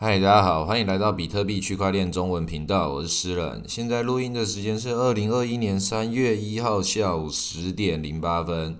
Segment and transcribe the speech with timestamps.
[0.00, 3.64] 嗨，大家好，欢迎来到比特币区块链中文频道，我是诗人。
[3.66, 8.78] 现在录音的时间是二零二一年三月一号下午十点零八分。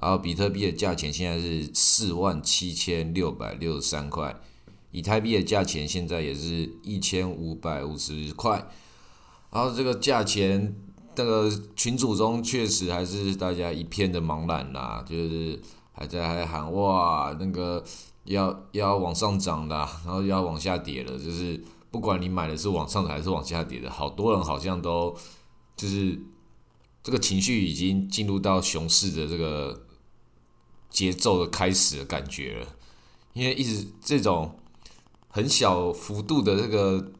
[0.00, 4.34] 然后比特币的价钱现在是四万七千六百六十三块，
[4.92, 8.66] 以太币的价钱现在也是一千五百五十块。
[9.50, 10.74] 然后这个价钱，
[11.14, 15.60] 这个群组中确实还是大家一片的茫然啦，就是
[15.92, 17.84] 还在还喊哇那个。
[18.26, 25.16] 要要往上涨的， 然后要往下跌了，就是不管你买的是往上的还是往下跌的，好多人好像都
[25.76, 26.18] 就是
[27.02, 29.86] 这个情绪已经进入到熊市的这个
[30.90, 32.66] 节奏的开始的感觉了，
[33.32, 34.58] 因为一直这种
[35.28, 37.12] 很小幅度的这个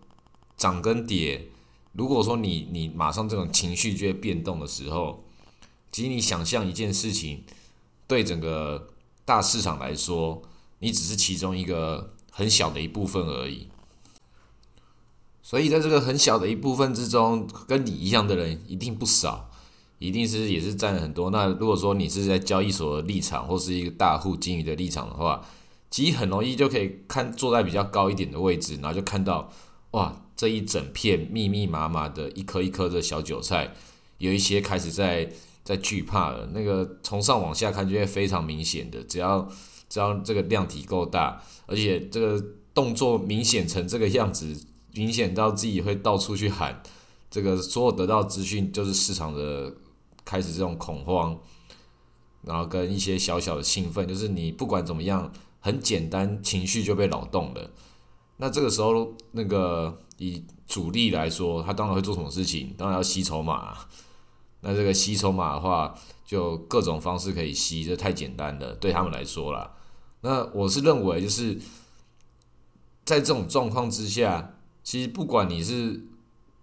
[0.57, 1.49] 涨跟跌，
[1.93, 5.25] 如果说你你马上这种情绪就会变动的时候，
[5.93, 7.45] 其实你想象一件事情，
[8.07, 8.89] 对整个
[9.25, 10.43] 大市场来说。
[10.79, 13.69] 你只是其中一个很小的一部分而已，
[15.43, 19.49] 所以在这个很小的一部分之中，跟你一样的人一定不少，
[19.99, 21.31] 一定是也是占了很多。
[21.31, 25.43] 那如果说你是在交易所的立场，或是一个大户经营的立场的话，
[25.91, 29.51] 其实很容易就可以看坐在比较高一点的位置，然后就看到
[29.93, 33.73] 哇，这一整片密密麻麻的一颗一颗的小韭菜，
[34.19, 35.33] 有一些开始在
[35.65, 36.51] 在惧怕了。
[36.53, 39.49] 那个从上往下看就会非常明显的，只要。
[39.89, 44.57] 只要这个量体够大，而且这个动作明显成这个样子，
[44.95, 46.83] 明显到自己会到处去喊，
[47.31, 49.75] 这个所有得到资讯就是市场的
[50.25, 51.39] 开始这种恐慌，
[52.43, 57.71] 然后跟一些小小的兴奋，就是你不管怎么样，很简单情绪就被扰动了。
[58.39, 62.75] 那这个时候，那个以主力来说，他当然会做什么事情？
[62.77, 63.79] 当然要吸筹码。
[64.69, 65.95] 那这个吸筹码的话，
[66.27, 69.75] 就各种方式可以吸，这太简单了，对他们来说啦。
[70.23, 71.57] 那我是认为，就是
[73.05, 76.01] 在这种状况之下，其实不管你是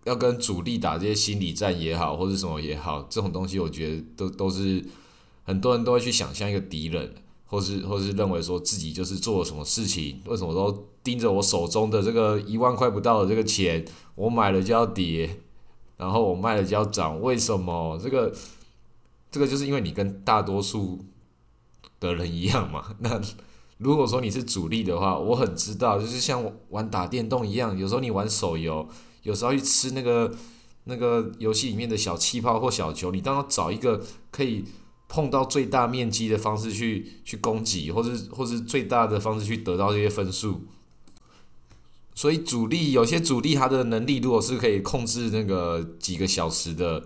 [0.03, 4.83] 要跟主力打这些心理战也好，或者什么也好，这种东西我觉得都都是
[5.43, 7.15] 很多人都会去想象一个敌人，
[7.45, 15.42] 或是或是认为说自己就是做了什么事情，为什么都盯着我手中的这个一万块不到的这个钱，我买了就要跌，
[16.03, 17.99] 然后我卖了就要涨，为什么？
[18.03, 18.33] 这个
[19.31, 20.99] 这个就是因为你跟大多数
[21.99, 23.21] 的人一样嘛， 那。
[23.79, 28.87] 如果说你是主力的话，我很知道，就是像玩打电动一样，有时候你玩手游，
[29.23, 30.31] 有时候去吃那个
[30.85, 34.63] 那个游戏里面的小气泡或小球，你当然找一个可以
[35.09, 40.61] 碰到最大面积的方式去去攻击，或是或是最大的方式去得到这些分数。
[42.15, 47.03] 所以主力有些主力他的能力，如果是可以控制那个几个小时的。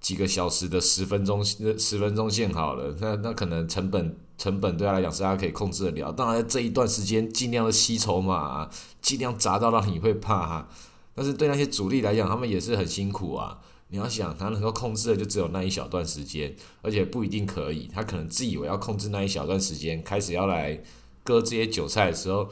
[0.00, 6.10] 几个小时的十分钟，十分钟线好了，那那可能成本成本对他来讲是他可以控制得了。
[6.10, 8.66] 当然，这一段时间尽量的吸筹码，
[9.02, 10.68] 尽量砸到让你会怕哈。
[11.14, 13.58] 但是对那些主力来讲，他们也是很辛苦啊。
[13.88, 17.86] 你要想，他能够控制的就只有那一小段时间，而且不一定可以。
[17.92, 20.82] 他可能自以为要控制那一小段时间，开始要来
[21.22, 22.48] 割这些韭菜的时候，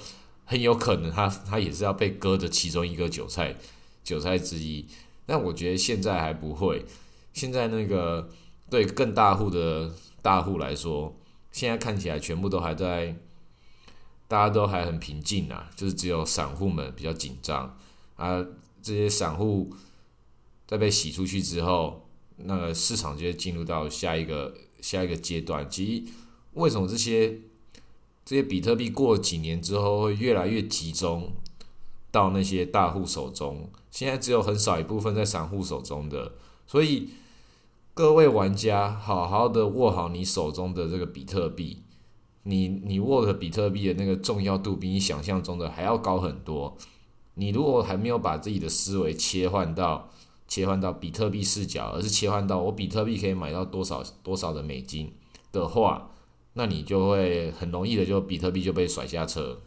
[0.48, 3.54] 很有可能他他也是要被割的其中一个韭菜，
[4.03, 4.86] 韭菜之一。
[5.26, 6.86] 但我觉得现在还不会。
[7.34, 8.31] 现在那个
[8.70, 11.14] 对更大户的大户来说，
[11.53, 13.14] 现在看起来全部都还在，
[14.26, 17.78] 大家都还很平静啊，就是只有散户们比较紧张
[18.16, 18.42] 啊。
[18.81, 19.70] 这些散户
[20.66, 25.69] 在被洗出去之后，那个市场就会进入到下一个下一个阶段。
[25.69, 26.12] 其实
[26.54, 27.38] 为什么这些
[28.28, 31.32] 这些比特币过几年之后会越来越集中
[32.10, 33.70] 到那些大户手中？
[33.90, 36.32] 现在只有很少一部分在散户手中的，
[36.66, 37.08] 所以。
[37.94, 41.82] 各位玩家，好好的握好你手中的这个比特币，
[42.44, 46.76] 你你握的比特币的那个重要度比你想象中的还要高很多。
[47.34, 50.10] 你如果还没有把自己的思维切换到
[50.46, 55.12] 切换到比特币视角，而是切换到我比特币可以买到多少多少的美金
[55.50, 56.12] 的话，
[56.58, 59.60] 那你就会很容易的就比特币就被甩下车。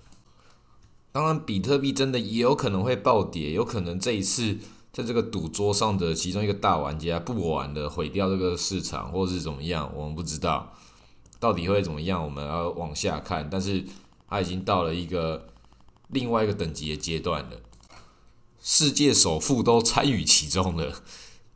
[1.11, 4.59] 当然，比特币真的也有可能会暴跌，有可能这一次。
[4.93, 10.73] 在这个赌桌上的其中一个大玩家不玩的毁掉这个市场，或是怎么样，我们不知道
[11.39, 12.21] 到底会怎么样。
[12.21, 13.85] 我们要往下看，但是
[14.27, 15.47] 它已经到了一个
[16.09, 17.51] 另外一个等级的阶段了。
[18.59, 21.01] 世界首富都参与其中了，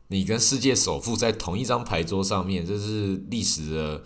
[0.08, 4.02] 你跟世界首富在同一张牌桌上面，这是历史的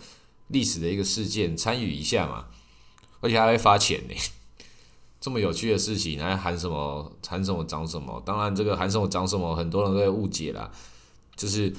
[0.51, 2.45] 历史的一个事件，参与一下嘛，
[3.19, 4.15] 而且还会发钱呢。
[5.21, 8.21] 这么有趣的事情，还喊什么喊什么涨什么？
[8.25, 10.71] 当然，这个喊什么涨什么，很多人都会误解啦。
[11.35, 11.71] 就是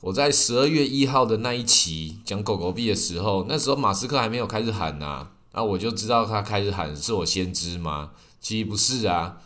[0.00, 8.10] 我在十二月一号的那一期讲狗狗币的时候，那时候马斯克还没有开始喊呐，那我就知道他开始喊是我先知吗？
[8.40, 9.38] 其实不是啊，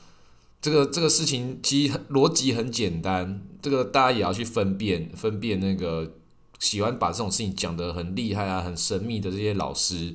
[0.63, 6.15] 这个这个事情其实逻辑很简单，这个大家也要去分辨分辨那个
[6.61, 10.15] 喜欢把这种事情讲得很厉害啊、很神秘的这些老师，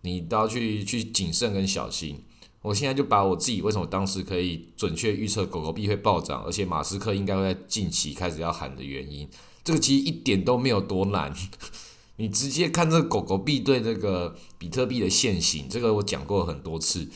[0.00, 2.24] 你都要去去谨慎跟小心。
[2.62, 9.28] 我现在就把我自己为什么当时可以准确预测狗狗币会暴涨，而且马斯克应该会在近期开始要喊的原因，
[9.64, 11.34] 这个其实一点都没有多难。
[12.16, 17.08] 你直接看这个狗狗币对这个比特币的现形，这个我讲过很多次。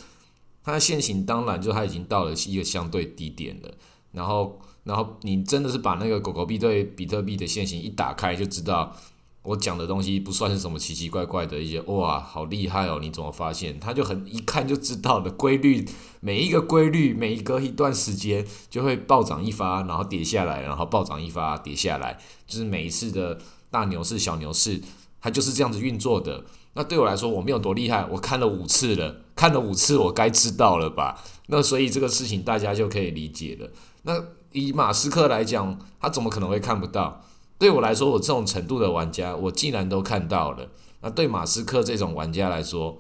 [0.65, 3.73] 它的现形当然就它已经到了一个相对低点了，
[4.13, 8.97] 然后，然后你真的是把那个狗狗币对比特币的现形一打开，就知道。
[9.43, 12.99] 我讲的东西不算是什么奇奇怪怪的一些哇，好厉害哦！
[13.01, 13.79] 你怎么发现？
[13.79, 15.87] 他就很一看就知道的规律，
[16.19, 23.39] 每一个规律，每一个一段时间就会暴涨一发，然后跌下来，然后暴涨一发，跌下来，就是每一次的
[23.71, 24.81] 大牛市、小牛市，
[25.21, 26.45] 它就是这样子运作的。
[26.73, 31.23] 那对我来说，我没有多厉害，我看了五次了，看了五次，我该知道了吧？
[31.47, 33.71] 那所以这个事情大家就可以理解了。
[34.03, 34.23] 那
[34.53, 37.25] 以马斯克来讲，他怎么可能会看不到？
[37.59, 40.69] 对我来说，我这种程度的玩家，我竟然都看到了。
[41.01, 42.99] 那对马斯克这种玩家来说，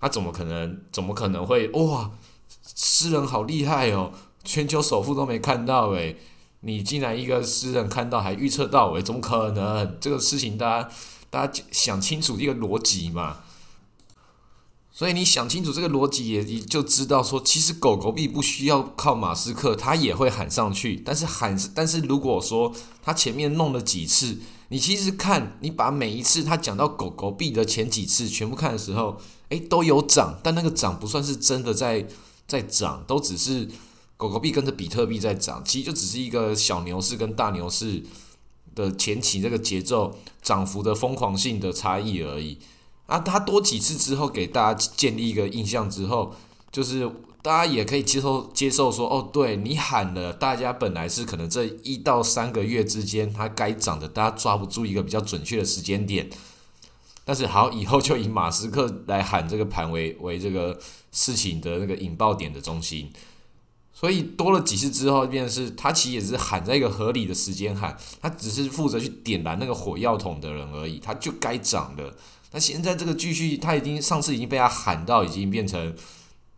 [0.00, 0.80] 他怎么可能？
[0.92, 2.10] 怎么可能会哇？
[2.74, 4.12] 诗人好厉害哦！
[4.44, 6.16] 全球首富都没看到诶，
[6.60, 9.96] 你竟然一个诗人看到还预测到诶，怎么可能？
[10.00, 10.88] 这个事情大家
[11.30, 13.38] 大家想清楚一个逻辑嘛。
[14.98, 20.96] 所以你想清楚这个逻辑，也也就知道说，其实狗狗币不需要靠马斯克，他也会喊上去。
[21.04, 22.72] 但是喊，但是如果说
[23.02, 24.38] 他前面弄了几次，
[24.68, 29.20] 你其实看，你把每一次他讲到狗狗币的前几次全部看的时候，
[29.50, 32.08] 诶，都有涨，但那个涨不算是真的在
[32.48, 33.68] 在涨，都只是
[34.16, 38.02] 狗狗币跟着比特币在涨，其实就只是一个小牛市跟大牛市
[38.74, 42.56] 的前期这个节奏涨幅的疯狂性的差异而已。
[43.06, 46.34] 啊，他多几次之后给大家建立一个印象之后，
[46.72, 47.08] 就是
[47.40, 56.28] 大家也可以接受接受说，哦，对你喊了，大家本来是可能这一到三个月之间它该涨的，大家抓不住一个比较准确的时间点。
[57.24, 60.78] 但是好，以后就以马斯克来喊这个盘为为这个
[61.12, 63.12] 事情的那个引爆点的中心。
[63.92, 72.14] 所以多了几次之后，变成是他其实也是喊在一个合理的时间喊，他只是负责去点燃那个火药桶的人而已，他就该涨的。
[72.52, 75.94] 那现在这个继续，他已经上次已经被他喊到，已经变成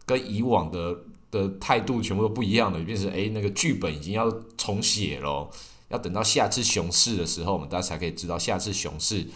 [0.07, 0.97] 跟以往的
[1.31, 5.51] 的态度全部都不一样了，变成诶那个剧本已经要重写咯，
[5.89, 9.27] 要等到下次熊市的时候，我们大家才可以知道下次熊市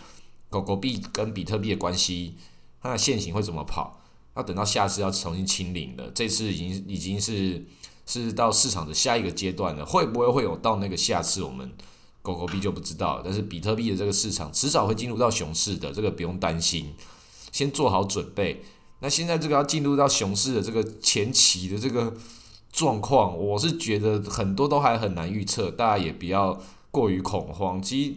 [0.50, 2.36] 狗狗币跟比特币的关系，
[2.80, 4.00] 它的线型会怎么跑？
[4.36, 7.64] 要等到下次要重新清零了，这次已经已经是
[8.06, 11.72] 是到市场的下一个阶段了，会不会会有到那个下次我们？
[12.22, 16.94] 狗狗币就不知道，但是比特币的这个市场迟早会进入到熊市的，这个不用担心，
[17.50, 18.62] 先做好准备。
[19.00, 22.14] 那现在这个要进入到熊市的这个前期的这个
[22.70, 26.56] 状况，我是觉得很多都还很难预测，大家也不要
[26.92, 27.82] 过于恐慌。
[27.82, 28.14] 其实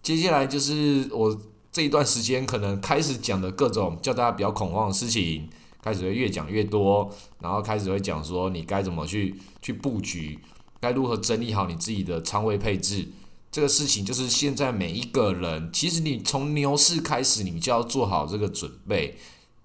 [0.00, 1.38] 接下来就是我
[1.70, 5.50] 这一段时间可能开始讲的各种叫大家比较恐慌的事情，
[5.82, 10.38] 开始会越讲越多，然后开始会讲说你该怎么去去布局，
[10.80, 13.06] 该如何整理好你自己的仓位配置。
[13.56, 19.16] 这个事情就是现在每一个人，其实你从牛市开始，你就要做好这个准备，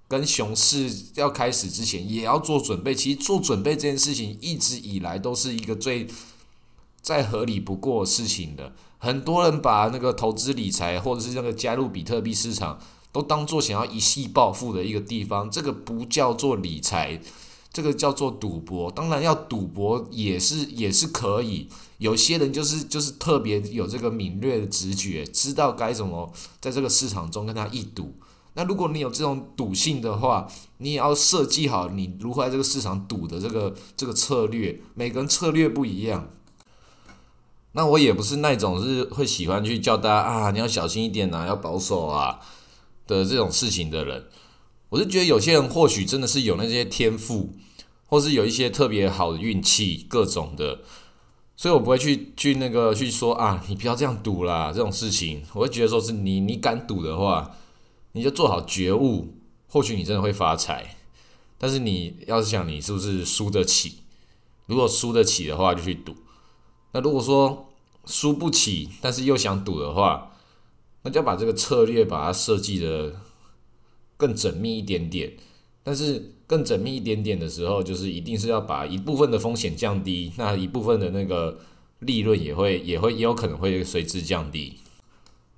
[0.08, 2.96] 跟熊市要开始之前也要做准备。
[2.96, 6.08] 其实做准备这件事情一直以来都是一个最
[7.02, 8.72] 再合理不过的事情的。
[8.98, 12.80] 很多人把那个投资理财或者是那个加入比特币市场，
[13.12, 17.20] 都当做想要一夕暴富的一个地方，这个不叫做理财。
[17.74, 21.68] 这个叫做赌博，当然要赌博也是也是可以。
[22.02, 28.16] 有些人就是就是特别有这个敏锐的直觉，知道该怎么在这个市场中跟他一赌。
[28.56, 30.48] 那如果你有这种赌性的话，
[30.80, 34.82] 你也要设计好你如何在这个市场赌的这个这个策略。
[34.96, 36.28] 每个人策略不一样。
[37.74, 42.40] 那我也不是那种是会喜欢去叫大家啊，你要小心一点呐，要保守啊
[43.06, 44.26] 的这种事情的人。
[44.90, 47.54] 我是觉得有些人或许真的是有那些天赋，
[48.08, 50.80] 或是有一些特别好的运气，各种的，
[51.62, 57.56] 所以我不会去去那个去说啊，你不要这样赌啦，这种事情，我会觉得说是你你敢赌的话，
[58.14, 59.36] 你就做好觉悟，
[59.68, 60.96] 或许你真的会发财。
[61.60, 64.00] 但是你要是想你是不是输得起，
[64.66, 66.16] 如果输得起的话就去赌，
[66.94, 67.70] 那如果说
[68.08, 70.32] 输不起，但是又想赌的话，
[71.04, 73.22] 那就要把这个策略把它设计的。
[74.18, 75.36] 更缜密一点点，
[75.82, 81.58] 但是更缜密一点点的时候，就是一定是要把一部分的风险降低，那一部分的那个
[82.00, 84.74] 利润也会也会也有可能会随之降低。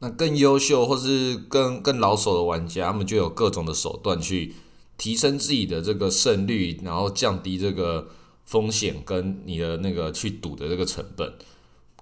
[0.01, 4.53] 那更优秀或是更更老手的玩家，他们就有各种的手段去
[4.95, 8.09] 提升自己的这个胜率，然后降低这个
[8.45, 11.33] 风险跟你的那个去赌的这个成本，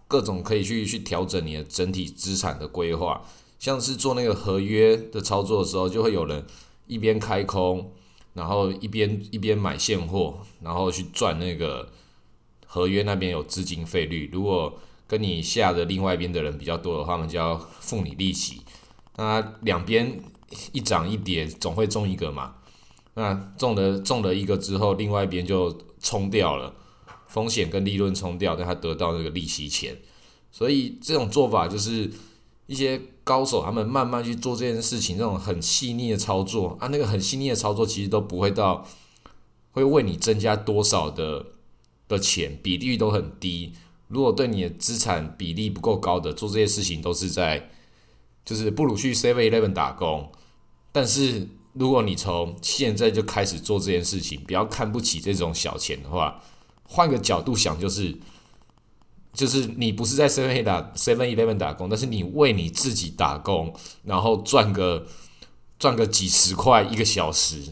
[0.10, 3.22] 各种可以去去调整你的整体资产的规划。
[3.58, 6.44] 像是做那个合约的操作的时候，就会有人
[6.88, 7.94] 一边开空，
[8.34, 11.92] 然后一边一边买现货，然后去赚那个
[12.66, 14.30] 合约那边有资金费率。
[14.32, 18.62] 如果跟你下的另外一边的人比较多的话，他们就要付你利息。
[19.18, 20.22] 那两边
[20.72, 22.56] 一涨一跌，总会中一个嘛。
[23.16, 26.74] 那中了中了一个之后，另外一边就冲掉了，
[27.28, 29.98] 风险跟利润冲掉，但他得到那个利息钱。
[30.50, 32.10] 所以这种做法就是
[32.72, 33.02] 一些。
[33.24, 38.84] 高手他们慢慢去做这件事情，这种很细腻的操作啊，那个很细腻的操作其实都不会到
[39.74, 41.46] 会为你增加多少的
[42.08, 43.74] 的钱，比例都很低。
[44.08, 47.70] 如果对你的资产比例不够高的，做这些事情都是在
[48.44, 50.32] 就是不如去 Seven Eleven 打工。
[50.92, 56.42] 但是如果你从现在就开始做这件事情，不要看不起这种小钱的话，
[56.86, 58.18] 换个角度想就是。
[59.34, 63.74] 就是你不是在 Seven 打 Seven Eleven 打工，但是你为你自己打工，
[64.04, 65.08] 然后赚个
[65.80, 67.64] 赚个几十块一个小时，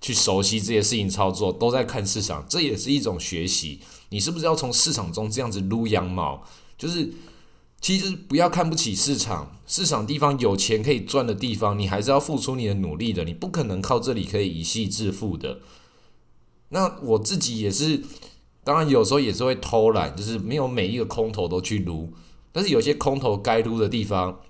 [0.00, 3.80] 去熟悉这些事情操作，都在看市场，这也是一种学习。
[4.08, 6.42] 你是不是要从市场中这样子撸羊毛？
[6.78, 7.12] 就是
[7.82, 15.60] 其实不要看不起市场，市场地方有钱可以赚的地方，你还是要付出你的努力的，你不可能靠这里可以一夕致富的。
[16.70, 18.02] 那我自己也是。
[18.62, 22.12] 当然，有时候也是会偷懒，就是没有每一个空头都去撸。
[22.52, 24.40] 但是有些空头该撸的地方，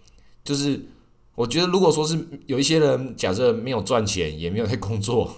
[0.43, 0.89] 就是
[1.35, 5.31] 我觉得，如果说是有一些人假设没有赚钱，也没有在工作，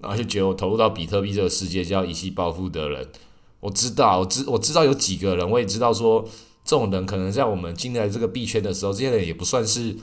[0.00, 3.08] 然后就觉得我投入到比特币这个世界就要一夕暴富的人，
[3.60, 6.22] 我知道，我知我知道有几个人，我也知道说
[6.64, 9.96] 这种人可能在我们进来这个币圈的时候，这些人也不算是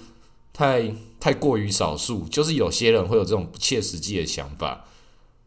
[0.52, 4.86] 太太过于少数，就是有些人会有这种不切实际的想法。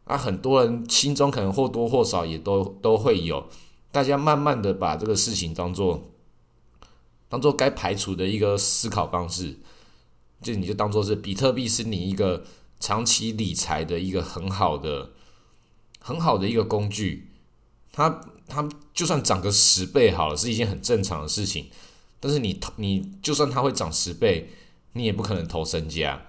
[0.04, 3.48] 啊，很多人心中可能或多或少也都都会有，
[3.90, 6.10] 大家慢慢的把这个事情当做
[7.28, 9.58] 当做该排除的一个思考方式，
[10.42, 12.44] 就你就当做是比特币是你一个
[12.80, 15.12] 长期理财的一个很好的
[16.00, 17.30] 很好的一个工具，
[17.92, 21.70] 它它就算涨个十倍好了，是一件很正常的事情，
[22.18, 24.50] 但是你你就算它会涨十倍，
[24.94, 26.26] 你也不可能投身家。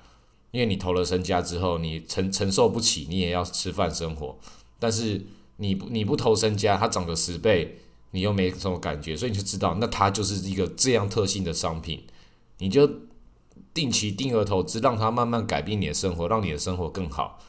[0.54, 4.38] 因为你投了身家之后，你承承受不起，你也要吃饭生活。
[4.78, 5.20] 但是
[5.58, 7.80] 你不你不投身家，它涨个十倍，
[8.12, 12.04] 你又没什么感觉，所以你就知道，那它就是一个这样特性的商品。
[12.60, 12.88] 你就
[13.74, 17.40] 定期定额投资，让它慢慢改变你的生活，让你的生活更好。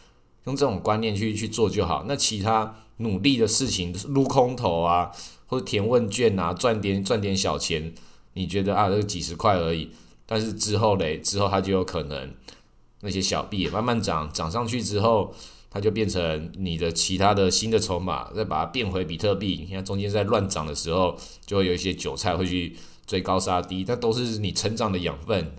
[0.45, 2.07] 用这种观念去去做就好。
[2.09, 5.13] 那其他努力的事情，撸空头啊，
[5.47, 7.95] 或者填问卷啊，赚点赚点小钱，
[8.33, 9.91] 你觉得啊，这个几十块而已。
[10.25, 12.33] 但是之后嘞，之后它就有可能。
[13.05, 15.33] 那些小币慢慢涨，涨上去之后，
[15.71, 19.65] 它就变成你的其他的新的筹码，再把它变回比特币。
[19.69, 22.75] 你看中间在乱涨的时候，就会有一些韭菜会去
[23.07, 25.55] 追高杀低，那都是你成长的养分。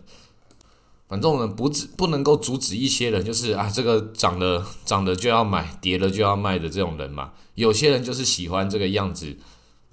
[1.07, 7.33] 反正我们不止不能够阻止一些人，就是啊，这个涨了涨了就要买，跌了就要卖的这种人嘛。
[7.53, 9.37] 有些人就是喜欢这个样子，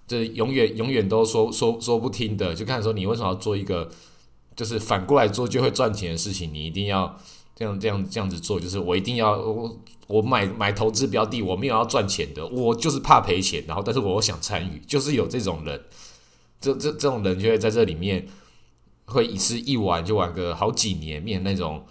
[0.07, 3.91] 这永远永远都说说说不听的，就看说你为什么要做一个，
[4.57, 7.19] 就是反过来做就会赚钱的事情，你一定要。
[7.55, 15.81] 这样这样这样子做，就是我一定要我我买买投资标的，我没有要赚钱的，我就是怕赔钱，然后但是我想参与，就是有这种人，
[16.61, 18.27] 这这这种人就会在这里面
[19.07, 21.85] 会一次一玩就玩个好几年，面那种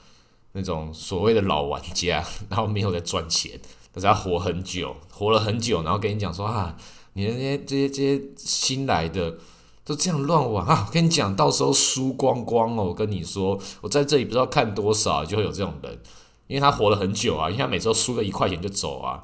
[0.53, 3.59] 那种所谓的老玩家， 然后没有在赚钱，
[3.93, 6.75] 但是他活很久，活了很久，然后跟你讲说啊，
[7.13, 9.37] 你的这些这些这些新来的。
[9.83, 10.85] 都这样乱玩啊！
[10.87, 12.83] 我跟你讲，到时候输光光哦！
[12.83, 15.99] 我跟你说，我在这里不知道看多少，就会有这种人，
[16.45, 19.23] 因为他活了很久啊，因为他每次都输个一块钱就走啊，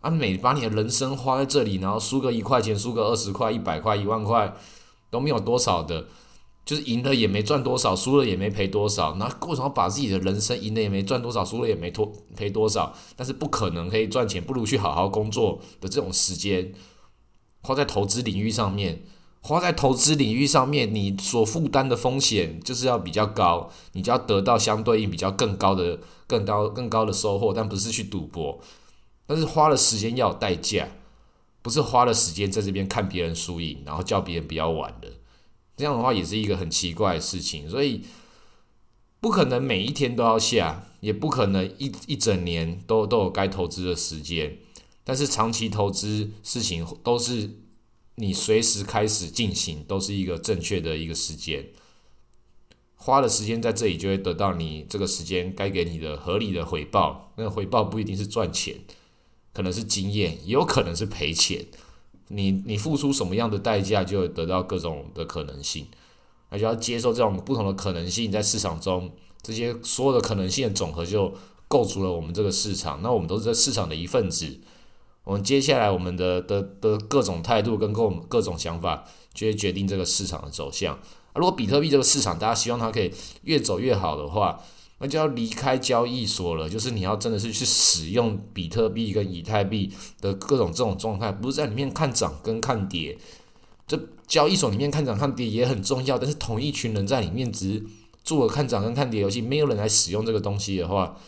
[0.00, 4.56] 啊，每把你的人生花在这里，然后输个一块钱，输个二十块、一百块、一万块
[5.10, 6.06] 都没有多少的，
[6.64, 12.94] 就是赢了也没赚多少，输了也没赔多少，那为什么把自己的人生赢了也没赚多少，输了也没多赔多少？
[13.14, 16.72] 但是不可能可以赚钱，不如去好好工作的这种时间，
[17.60, 19.02] 花在投资领域上面。
[19.48, 28.60] 花在投资领域上面，你所负担的风险就是要比较高，你就要得到相对应比较更高的、更高、更高的收获，但不是去赌博。
[29.26, 30.88] 但是花了时间要代价，
[31.62, 35.08] 不是花了时间在这边看别人输赢，然后叫别人不要玩的。
[35.78, 38.02] 这样的话也是一个很奇怪的事情，所以
[39.18, 44.58] 不可能每一天都要下，也不可能一一整年都都有该投资的时间。
[45.04, 47.60] 但是长期投资事情都是。
[48.20, 51.68] 你随时开始进行都是一个正确的一个时间，
[52.96, 57.32] 花的时间在这里，就会得到你这个时间该给你的合理的回报。
[57.36, 58.74] 那个回报不一定是赚钱，
[59.54, 61.64] 可能是经验，也有可能是赔钱。
[62.26, 65.86] 你你付出什么样的代价，就会得到各种的可能性。
[66.50, 71.32] 那就要接受这种不同的可能性，在市场中，这些所有的可能性的总和就
[71.68, 73.00] 构筑了我们这个市场。
[73.00, 74.58] 那我们都是在市场的一份子。
[75.28, 79.04] 我们接下来我们的的的各种态度跟各各种想法，
[79.34, 80.98] 就会决定这个市场的走向。
[81.34, 84.58] 如果比特币这个市场大家希望它可以越走越好的话，
[85.00, 86.66] 那就要离开交易所了。
[86.66, 89.92] 就是你要真的是去使用比特币跟以太币
[90.22, 93.18] 的各种这种状态，不是在里面看涨跟看跌。
[93.86, 97.84] 这交易所里面看涨看跌也很重要，但是同一群人在里面只
[98.24, 101.18] 做了看涨跟看跌游戏，没有人来使用这个东西的话。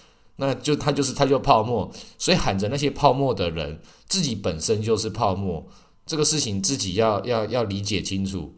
[0.41, 3.79] 那就它就是它就泡沫，所以喊着那些泡沫的人
[4.09, 5.69] 自己本身就是泡沫，
[6.07, 8.57] 这个事情自己要要要理解清楚。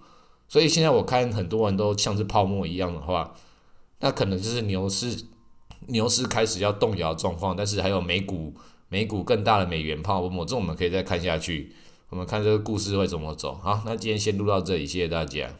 [0.48, 3.34] 所以现在我看很多人都像是泡沫一样的话，
[3.98, 5.24] 那可能就是牛市
[5.88, 8.54] 牛市开始要动摇状况，但是还有美股
[8.88, 11.74] 美股更大的美元泡沫，这我们可以再看下去，
[12.10, 13.58] 我们看这个故事会怎么走。
[13.60, 15.50] 好，那今天先录到这里，谢谢大家。